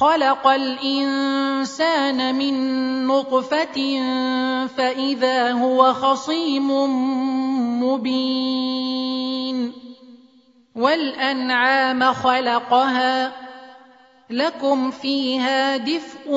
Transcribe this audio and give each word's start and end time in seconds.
خلق 0.00 0.46
الإنسان 0.46 2.34
من 2.34 2.56
نطفة 3.06 4.02
فإذا 4.66 5.52
هو 5.52 5.92
خصيم 5.92 6.70
مبين. 7.82 9.72
والأنعام 10.76 12.12
خلقها 12.12 13.32
لكم 14.30 14.90
فيها 14.90 15.76
دفء 15.76 16.28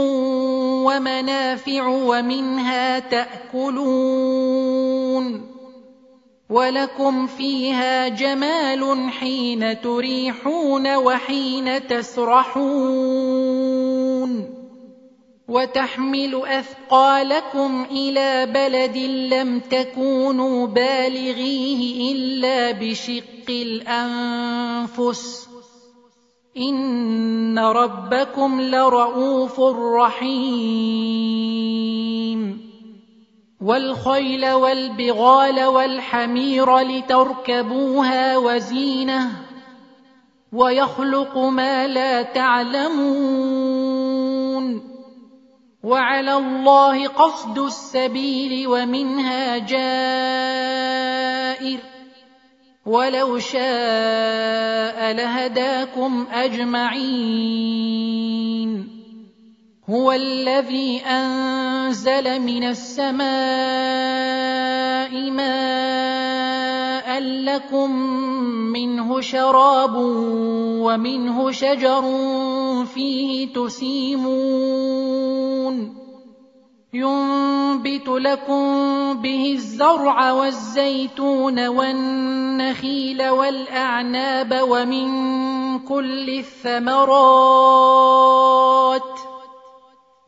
ومنافع 0.85 1.87
ومنها 1.87 2.99
تأكلون. 2.99 4.59
ولكم 6.49 7.27
فيها 7.27 8.07
جمال 8.07 9.11
حين 9.11 9.81
تريحون 9.81 10.95
وحين 10.95 11.87
تسرحون. 11.87 13.58
وتحمل 15.49 16.41
أثقالكم 16.45 17.85
إلى 17.91 18.45
بلد 18.45 18.97
لم 19.33 19.59
تكونوا 19.59 20.67
بالغيه 20.67 22.11
إلا 22.11 22.71
بشق 22.71 23.49
الأنفس. 23.49 25.49
إن 26.57 27.59
ربكم 27.59 28.61
لرءوف 28.61 29.59
رحيم. 29.99 31.19
والخيل 33.61 34.51
والبغال 34.51 35.65
والحمير 35.65 36.79
لتركبوها 36.79 38.37
وزينة. 38.37 39.31
ويخلق 40.53 41.37
ما 41.37 41.87
لا 41.87 42.21
تعلمون. 42.21 43.78
وعلى 45.83 46.33
الله 46.33 47.07
قصد 47.07 47.59
السبيل 47.59 48.67
ومنها 48.67 49.57
جائر. 49.57 49.79
ولو 52.85 53.39
شاء 53.39 55.11
لهداكم 55.11 56.27
أجمعين. 56.31 57.79
هو 59.89 60.11
الذي 60.11 61.01
أنزل 61.05 62.41
من 62.41 62.63
السماء 62.63 63.19
ماء 65.31 66.68
لكم 67.19 67.91
منه 68.73 69.21
شراب 69.21 69.95
ومنه 70.85 71.51
شجر 71.51 72.03
فيه 72.85 73.53
تسيمون 73.53 75.19
ينبت 76.93 78.07
لكم 78.07 78.63
به 79.21 79.51
الزرع 79.53 80.31
والزيتون 80.31 81.67
والنخيل 81.67 83.29
والاعناب 83.29 84.59
ومن 84.69 85.09
كل 85.79 86.29
الثمرات 86.29 87.29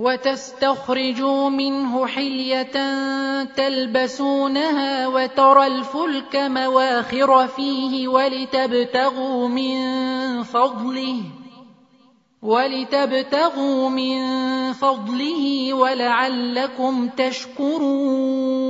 وتستخرجوا 0.00 1.48
منه 1.48 2.06
حلية 2.06 2.76
تلبسونها 3.44 5.08
وترى 5.08 5.66
الفلك 5.66 6.36
مواخر 6.36 7.46
فيه 7.46 8.08
ولتبتغوا 8.08 9.48
من 9.48 9.76
فضله 10.42 11.20
ولتبتغوا 12.42 13.88
من 13.88 14.22
فضله 14.72 15.74
ولعلكم 15.74 17.08
تشكرون 17.08 18.69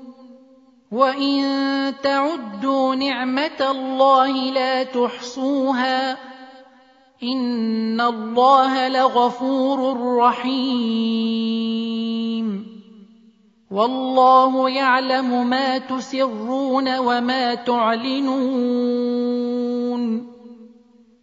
وان 0.91 1.93
تعدوا 2.03 2.95
نعمه 2.95 3.71
الله 3.71 4.31
لا 4.31 4.83
تحصوها 4.83 6.17
ان 7.23 8.01
الله 8.01 8.87
لغفور 8.87 9.97
رحيم 10.17 11.51
والله 13.71 14.69
يعلم 14.69 15.47
ما 15.49 15.77
تسرون 15.77 16.97
وما 16.97 17.55
تعلنون 17.55 19.11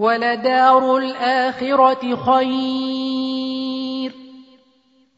ولدار 0.00 0.96
الآخرة 0.96 2.16
خير. 2.16 4.12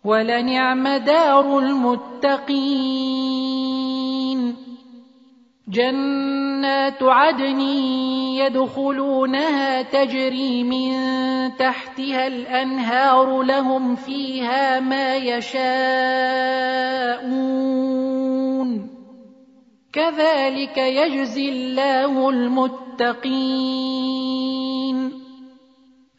ولنعم 0.05 0.88
دار 0.88 1.58
المتقين. 1.58 3.12
جنات 5.69 7.02
عدن 7.02 7.61
يدخلونها 8.40 9.82
تجري 9.82 10.62
من 10.64 10.93
تحتها 11.56 12.26
الأنهار 12.26 13.43
لهم 13.43 13.96
فيها 13.96 14.81
ما 14.81 15.17
يشاءون. 15.17 15.82
كذلك 19.92 20.78
يجزي 20.78 21.48
الله 21.48 22.30
المتقين. 22.30 23.62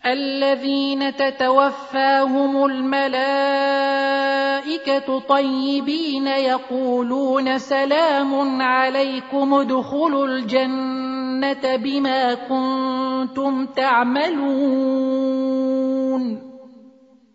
الذين 0.05 1.15
تتوفاهم 1.15 2.65
الملائكة 2.65 3.19
طيبين 5.19 6.27
يقولون 6.27 7.57
سلام 7.57 8.61
عليكم 8.61 9.53
ادخلوا 9.53 10.27
الجنة 10.27 11.75
بما 11.75 12.33
كنتم 12.33 13.65
تعملون. 13.65 15.33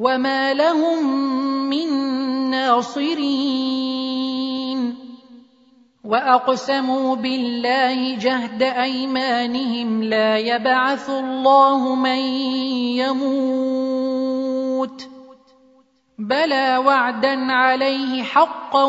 وما 0.00 0.54
لهم 0.54 1.04
من 1.68 1.88
ناصرين 2.50 4.00
واقسموا 6.04 7.16
بالله 7.16 8.16
جهد 8.16 8.62
ايمانهم 8.62 10.02
لا 10.02 10.38
يبعث 10.38 11.10
الله 11.10 11.94
من 11.94 12.18
يموت 13.04 15.08
بلى 16.18 16.76
وعدا 16.76 17.52
عليه 17.52 18.22
حقا 18.22 18.84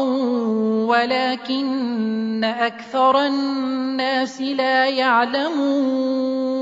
ولكن 0.88 2.44
أكثر 2.44 3.26
الناس 3.26 4.42
لا 4.42 4.86
يعلمون 4.86 6.62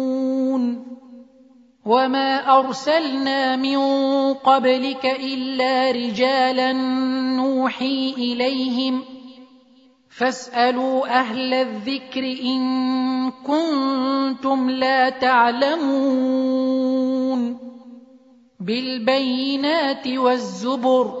وما 1.85 2.59
ارسلنا 2.59 3.55
من 3.55 3.77
قبلك 4.33 5.05
الا 5.05 5.91
رجالا 5.91 6.73
نوحي 7.37 8.13
اليهم 8.17 9.03
فاسالوا 10.09 11.19
أهل 11.19 11.53
الذكر 11.53 12.23
ان 12.23 13.31
كنتم 13.31 14.69
لا 14.69 15.09
تعلمون 15.09 16.51
بالبينات 18.59 20.07
والزبر 20.07 21.20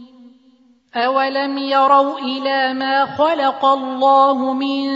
أولم 0.95 1.57
يروا 1.57 2.19
إلى 2.19 2.73
ما 2.73 3.05
خلق 3.05 3.65
الله 3.65 4.53
من 4.53 4.89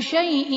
شيء 0.00 0.52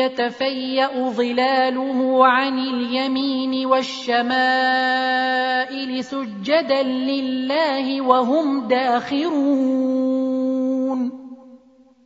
يتفيأ 0.00 1.10
ظلاله 1.10 2.26
عن 2.26 2.58
اليمين 2.58 3.66
والشمائل 3.66 4.24
سجدا 6.04 6.82
لله 6.82 8.00
وهم 8.00 8.68
داخرون 8.68 10.14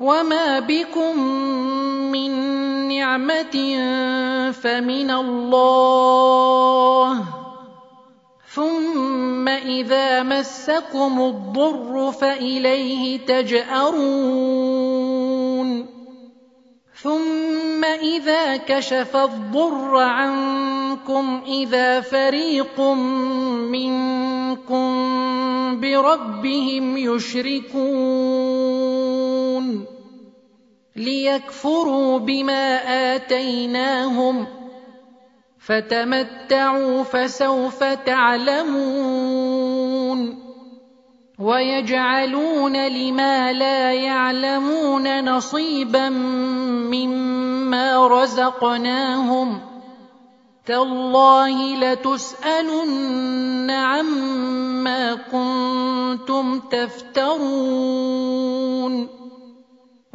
وما 0.00 0.60
بكم 0.60 1.18
من 2.12 2.30
نعمه 2.88 3.56
فمن 4.52 5.10
الله 5.10 6.16
ثم 8.54 9.48
اذا 9.48 10.22
مسكم 10.22 11.20
الضر 11.20 12.12
فاليه 12.12 13.18
تجارون 13.18 14.66
ثم 17.02 17.84
إذا 17.84 18.56
كشف 18.56 19.16
الضر 19.16 19.96
عنكم 19.96 21.40
إذا 21.46 22.00
فريق 22.00 22.80
منكم 23.70 24.86
بربهم 25.80 26.96
يشركون 26.96 28.46
ليكفروا 30.96 32.18
بما 32.18 32.76
آتيناهم 33.14 34.46
فتمتعوا 35.58 37.02
فسوف 37.02 37.84
تعلمون 37.84 39.36
ويجعلون 41.38 42.86
لما 42.88 43.52
لا 43.52 43.92
يعلمون 43.92 45.24
نصيبا 45.24 46.08
مما 46.88 48.06
رزقناهم 48.06 49.60
تالله 50.66 51.76
لتسألن 51.76 53.70
عما 53.70 55.14
كنتم 55.14 56.60
تفترون 56.60 57.86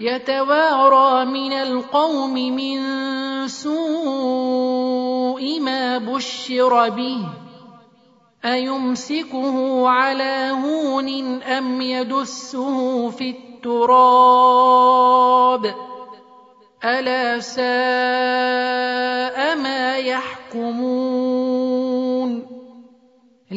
يتوارى 0.00 1.24
من 1.24 1.52
القوم 1.52 2.34
من 2.34 2.78
سوء 3.48 4.80
ما 5.60 5.98
بشر 5.98 6.88
به 6.88 7.26
أيمسكه 8.44 9.88
على 9.88 10.50
هون 10.64 11.42
أم 11.42 11.80
يدسه 11.80 13.10
في 13.10 13.30
التراب؟ 13.30 14.04
ألا 16.84 17.40
ساء 17.40 17.66
ما 19.56 19.96
يحكمون؟ 19.96 21.39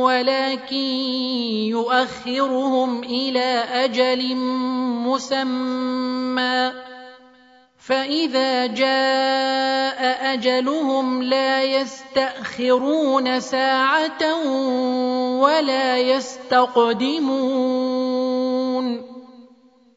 ولكن 0.00 0.76
يؤخرهم 1.68 3.04
إلى 3.04 3.64
أجل 3.84 4.36
مسمى. 5.06 6.72
فإذا 7.78 8.66
جاء 8.66 10.00
أجلهم 10.34 11.22
لا 11.22 11.62
يستأخرون 11.62 13.40
ساعة 13.40 14.22
ولا 15.40 15.98
يستقدمون. 15.98 17.20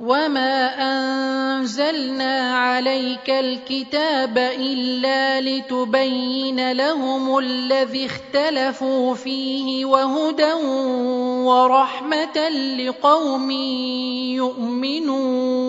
وما 0.00 0.80
انزلنا 0.80 2.56
عليك 2.56 3.30
الكتاب 3.30 4.38
الا 4.38 5.40
لتبين 5.40 6.72
لهم 6.72 7.38
الذي 7.38 8.06
اختلفوا 8.06 9.14
فيه 9.14 9.84
وهدى 9.84 10.52
ورحمه 11.44 12.48
لقوم 12.78 13.50
يؤمنون 14.40 15.60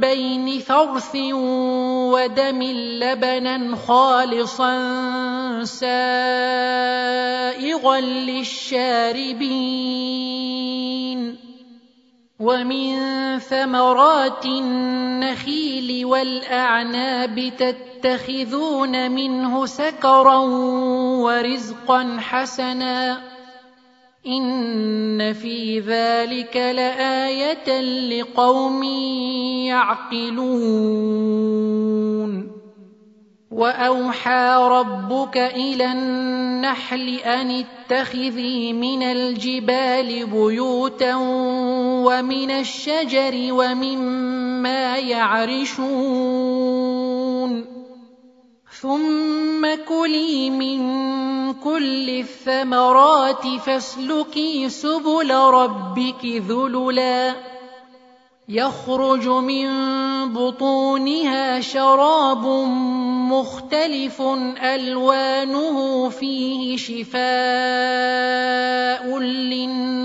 بين 0.00 0.58
فرث 0.58 1.16
ودم 2.14 2.62
لبنا 3.02 3.76
خالصا 3.76 4.74
سائغا 5.64 6.00
للشاربين 8.00 9.74
ومن 12.40 12.98
ثمرات 13.38 14.46
النخيل 14.46 16.04
والأعناب 16.06 17.52
تتخذون 17.58 19.10
منه 19.10 19.66
سكرا 19.66 20.38
ورزقا 21.24 22.16
حسنا 22.20 23.33
إن 24.26 25.32
في 25.32 25.80
ذلك 25.80 26.56
لآية 26.56 27.80
لقوم 28.10 28.82
يعقلون 29.68 31.24
وأوحى 33.50 34.56
ربك 34.70 35.36
إلى 35.36 35.92
النحل 35.92 37.08
أن 37.08 37.64
اتخذي 37.64 38.72
من 38.72 39.02
الجبال 39.02 40.26
بيوتا 40.26 41.14
ومن 42.04 42.50
الشجر 42.50 43.48
ومما 43.52 44.96
يعرشون 44.98 46.34
ثم 48.80 49.66
كلي 49.88 50.50
من 50.50 50.80
كل 51.52 52.10
الثمرات 52.10 53.46
فاسلكي 53.66 54.68
سبل 54.68 55.34
ربك 55.34 56.24
ذللا. 56.24 57.34
يخرج 58.48 59.28
من 59.28 59.68
بطونها 60.32 61.60
شراب 61.60 62.46
مختلف 63.32 64.22
ألوانه 64.62 66.08
فيه 66.08 66.76
شفاء 66.76 67.24
للناس. 69.18 70.04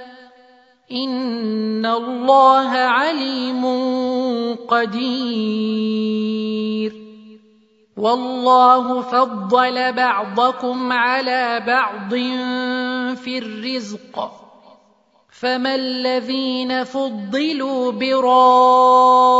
ان 0.91 1.85
الله 1.85 2.69
عليم 2.69 3.65
قدير 4.67 6.11
والله 7.97 9.01
فضل 9.01 9.93
بعضكم 9.93 10.93
على 10.93 11.63
بعض 11.67 12.09
في 13.15 13.37
الرزق 13.37 14.31
فما 15.41 15.75
الذين 15.75 16.83
فضلوا 16.83 17.91
براد 17.91 19.31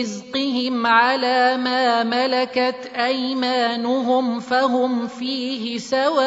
رزقهم 0.00 0.86
على 0.86 1.56
ما 1.56 2.04
ملكت 2.04 2.90
ايمانهم 2.96 4.40
فهم 4.40 5.06
فيه 5.06 5.78
سواء 5.78 6.20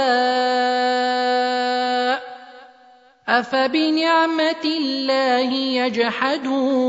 افبنعمه 3.28 4.64
الله 4.66 5.54
يجحدون 5.54 6.84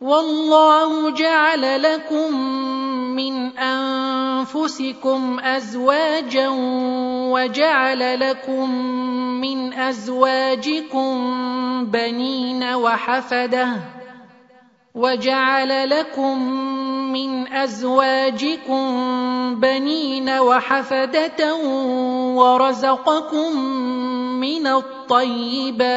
والله 0.00 1.10
جعل 1.10 1.82
لكم 1.82 2.56
من 3.16 3.58
أنفسكم 3.58 5.40
أزواجا 5.40 6.48
وجعل 7.32 8.20
لكم 8.20 8.70
من 9.40 9.72
أزواجكم 9.74 11.14
بنين 11.86 12.64
وحفدة 12.64 13.68
وجعل 14.94 15.90
لكم 15.90 16.42
من 17.12 17.52
أزواجكم 17.52 18.84
بنين 19.60 20.30
وحفدة 20.30 21.54
ورزقكم 22.36 23.60
من 24.40 24.66
الطيبات 24.66 25.96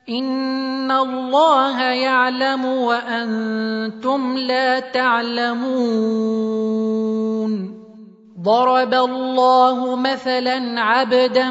إن 0.08 0.90
الله 0.90 1.80
يعلم 1.80 2.64
وأنتم 2.64 4.38
لا 4.38 4.80
تعلمون. 4.80 6.04
ضرب 8.42 8.94
الله 8.94 9.96
مثلا 9.96 10.80
عبدا 10.80 11.50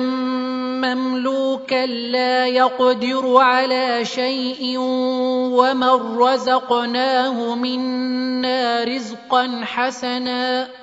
مملوكا 0.86 1.86
لا 1.86 2.48
يقدر 2.48 3.38
على 3.38 4.06
شيء 4.06 4.78
ومن 5.58 6.18
رزقناه 6.18 7.56
منا 7.56 8.84
رزقا 8.84 9.62
حسنا. 9.64 10.83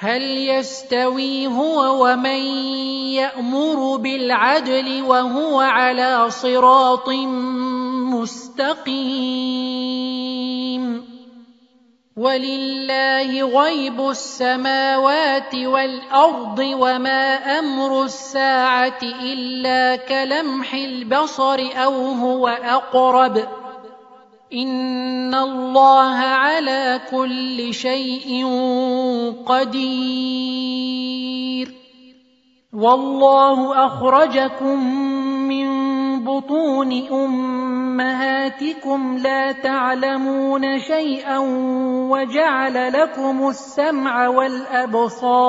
هل 0.00 0.22
يستوي 0.22 1.46
هو 1.46 2.04
ومن 2.04 2.40
يأمر 3.18 3.96
بالعدل 3.96 5.02
وهو 5.02 5.60
على 5.60 6.30
صراط 6.30 7.08
مستقيم؟ 8.14 9.58
ولله 12.16 13.62
غيب 13.62 14.00
السماوات 14.10 15.54
والأرض 15.54 16.58
وما 16.58 17.34
أمر 17.58 18.04
الساعة 18.04 19.02
إلا 19.02 19.96
كلمح 19.96 20.74
البصر 20.74 21.70
أو 21.76 21.94
هو 21.94 22.48
أقرب. 22.48 23.67
ان 24.52 25.34
الله 25.34 26.14
على 26.14 27.00
كل 27.10 27.74
شيء 27.74 28.46
قدير. 29.46 30.88
والله 32.72 33.86
اخرجكم 33.86 34.94
من 35.48 35.68
بطون 36.24 36.92
امهاتكم 37.12 39.00
لا 39.18 39.52
تعلمون 39.52 40.78
شيئا 40.78 41.38
وجعل 42.10 42.92
لكم 42.92 43.48
السمع 43.48 44.28
والابصار 44.28 45.48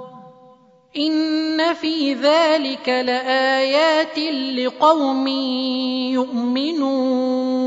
ان 0.97 1.73
في 1.73 2.13
ذلك 2.13 2.89
لايات 2.89 4.19
لقوم 4.57 5.27
يؤمنون 6.11 7.61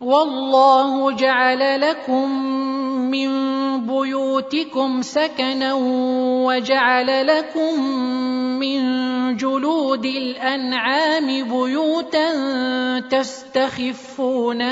والله 0.00 1.12
جعل 1.12 1.80
لكم 1.80 2.32
من 3.10 3.30
بيوتكم 3.86 5.02
سكنا 5.02 5.74
وجعل 6.46 7.26
لكم 7.26 7.80
من 8.58 8.82
جلود 9.36 10.04
الانعام 10.04 11.26
بيوتا 11.26 12.30
تستخفونها 13.10 14.62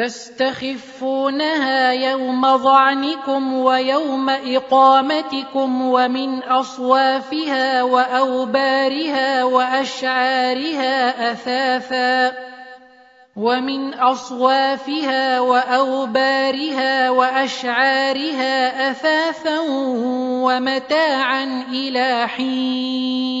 تستخفونها 0.00 1.92
يوم 1.92 2.56
ظعنكم 2.56 3.54
ويوم 3.54 4.30
إقامتكم 4.30 5.82
ومن 5.82 6.42
أصوافها 6.42 7.82
وأوبارها 7.82 9.44
وأشعارها 9.44 11.32
أثاثا 11.32 12.32
ومن 13.36 13.94
أصوافها 13.94 15.40
وأوبارها 15.40 17.10
وأشعارها 17.10 18.90
أثاثا 18.90 19.60
ومتاعا 20.44 21.64
إلى 21.72 22.28
حين 22.28 23.40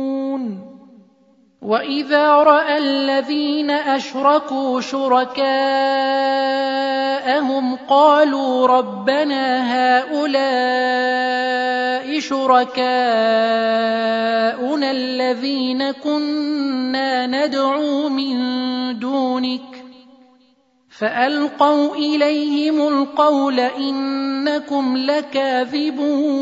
واذا 1.61 2.27
راى 2.29 2.77
الذين 2.77 3.71
اشركوا 3.71 4.81
شركاءهم 4.81 5.35
قالوا 7.75 8.67
ربنا 8.67 9.43
هؤلاء 9.73 10.31
شركاءنا 12.19 12.91
الذين 14.91 15.91
كنا 15.91 17.27
ندعو 17.27 18.09
من 18.09 18.35
دونك 18.99 19.83
فالقوا 20.89 21.95
اليهم 21.95 22.87
القول 22.87 23.59
انكم 23.59 24.97
لكاذبون 24.97 26.41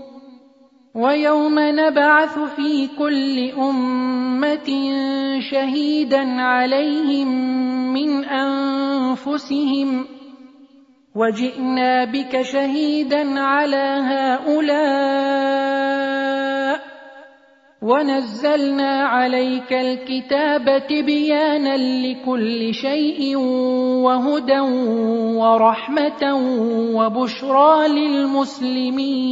ويوم 0.95 1.59
نبعث 1.59 2.39
في 2.39 2.87
كل 2.99 3.51
أمة 3.51 4.69
شهيدا 5.39 6.41
عليهم 6.41 7.27
من 7.93 8.25
أنفسهم 8.25 10.05
وجئنا 11.15 12.05
بك 12.05 12.41
شهيدا 12.41 13.39
على 13.39 14.01
هؤلاء 14.03 15.51
ونزلنا 17.81 19.03
عليك 19.07 19.73
الكتاب 19.73 20.87
تبيانا 20.89 21.77
لكل 21.77 22.73
شيء 22.73 23.35
وهدى 24.05 24.59
ورحمة 25.39 26.35
وبشرى 26.95 27.87
للمسلمين 27.87 29.31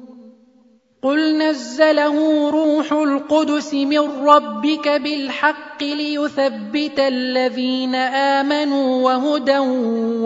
قل 1.03 1.37
نزله 1.37 2.49
روح 2.49 2.93
القدس 2.93 3.73
من 3.73 3.99
ربك 4.25 4.87
بالحق 4.89 5.83
ليثبت 5.83 6.99
الذين 6.99 7.95
امنوا 7.95 9.03
وهدى 9.05 9.59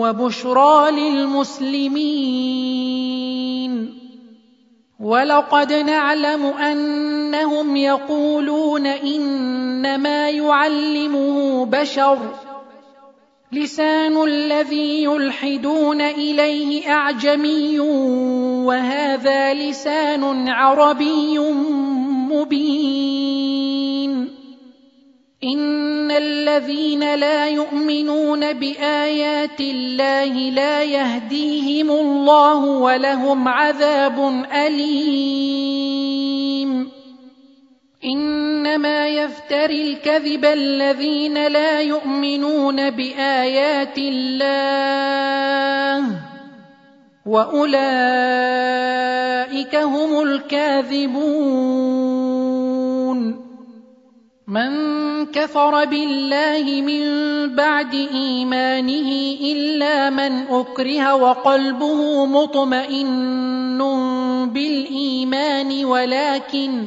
وبشرى 0.00 0.90
للمسلمين 0.90 2.36
ولقد 5.00 5.72
نعلم 5.72 6.46
انهم 6.46 7.76
يقولون 7.76 8.86
انما 8.86 10.30
يعلمه 10.30 11.66
بشر 11.66 12.18
لسان 13.52 14.22
الذي 14.22 15.04
يلحدون 15.04 16.00
اليه 16.00 16.90
اعجمي 16.92 17.74
وهذا 18.66 19.54
لسان 19.54 20.48
عربي 20.48 21.38
مبين. 22.30 23.66
إن 25.44 26.10
الذين 26.10 27.14
لا 27.14 27.48
يؤمنون 27.48 28.52
بآيات 28.52 29.60
الله 29.60 30.50
لا 30.50 30.82
يهديهم 30.82 31.90
الله 31.90 32.64
ولهم 32.64 33.48
عذاب 33.48 34.44
أليم. 34.52 35.86
إنما 38.04 39.08
يفتري 39.08 39.92
الكذب 39.92 40.44
الذين 40.44 41.46
لا 41.46 41.80
يؤمنون 41.80 42.90
بآيات 42.90 43.98
الله. 43.98 45.16
واولئك 47.26 47.66
هم 49.76 50.20
الكاذبون 50.20 51.16
من 54.48 54.70
كفر 55.26 55.84
بالله 55.84 56.82
من 56.82 57.02
بعد 57.54 57.94
ايمانه 57.94 59.10
الا 59.42 60.10
من 60.10 60.32
اكره 60.50 61.14
وقلبه 61.14 62.26
مطمئن 62.26 63.78
بالايمان 64.54 65.84
ولكن 65.84 66.86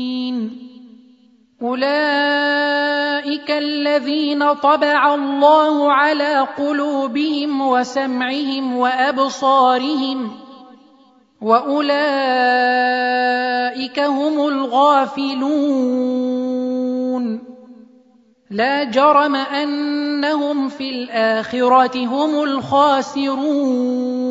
اولئك 1.61 3.51
الذين 3.51 4.53
طبع 4.53 5.15
الله 5.15 5.91
على 5.91 6.47
قلوبهم 6.57 7.61
وسمعهم 7.61 8.77
وابصارهم 8.77 10.31
واولئك 11.41 11.99
هم 13.99 14.47
الغافلون 14.47 15.51
لا 18.49 18.83
جرم 18.83 19.35
انهم 19.35 20.69
في 20.69 20.89
الاخره 20.89 22.05
هم 22.05 22.43
الخاسرون 22.43 24.30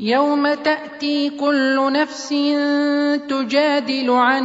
يوم 0.00 0.54
تأتي 0.54 1.30
كل 1.30 1.92
نفس 1.92 2.28
تجادل 3.28 4.10
عن 4.10 4.44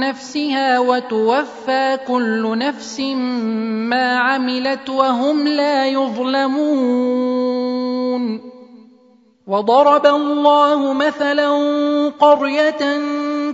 نفسها 0.00 0.78
وتوفى 0.78 1.98
كل 2.08 2.58
نفس 2.58 3.00
ما 3.00 4.18
عملت 4.18 4.90
وهم 4.90 5.48
لا 5.48 5.86
يظلمون. 5.86 7.42
وضرب 9.46 10.06
الله 10.06 10.92
مثلا 10.92 11.48
قرية 12.08 12.98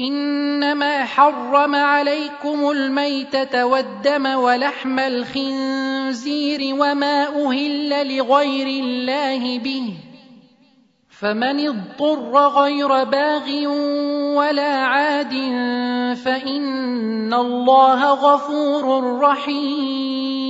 إنما 0.00 1.04
حرم 1.04 1.74
عليكم 1.74 2.70
الميتة 2.70 3.66
والدم 3.66 4.26
ولحم 4.26 4.98
الخنزير 4.98 6.74
وما 6.74 7.46
أهل 7.46 8.16
لغير 8.16 8.66
الله 8.84 9.58
به 9.58 9.94
فمن 11.20 11.68
اضطر 11.68 12.48
غير 12.48 13.04
باغ 13.04 13.66
ولا 14.36 14.76
عاد 14.76 15.32
فإن 16.24 17.34
الله 17.34 18.14
غفور 18.14 19.18
رحيم 19.20 20.49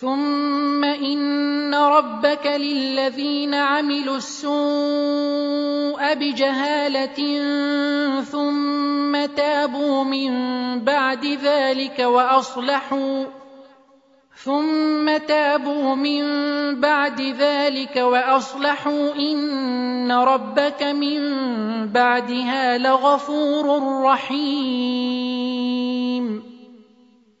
ثم 0.00 0.84
ان 0.84 1.74
ربك 1.74 2.46
للذين 2.46 3.54
عملوا 3.54 4.16
السوء 4.16 6.14
بجهاله 6.14 7.18
ثم 8.22 9.26
تابوا 9.26 10.04
من 10.04 10.30
بعد 10.80 11.26
ذلك 11.26 11.98
واصلحوا 11.98 13.24
ثم 14.44 15.16
تابوا 15.16 15.94
من 15.94 16.24
بعد 16.80 17.20
ذلك 17.20 17.96
واصلحوا 17.96 19.14
ان 19.14 20.12
ربك 20.12 20.82
من 20.82 21.20
بعدها 21.88 22.78
لغفور 22.78 24.02
رحيم 24.02 25.33